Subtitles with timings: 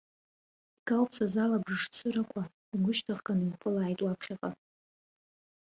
[0.77, 2.41] Икауԥсаз алабжыш цырақәа,
[2.73, 4.49] игәышьҭыхган иуԥылааит уаԥхьаҟа!